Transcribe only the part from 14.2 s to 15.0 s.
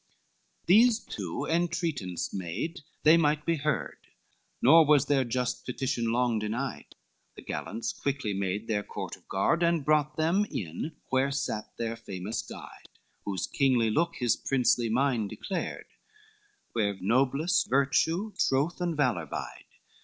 princely